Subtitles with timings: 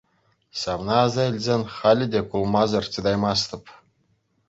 [0.61, 3.63] Ҫавна аса илсен, халӗ те кулмасӑр чӑтаймастӑп.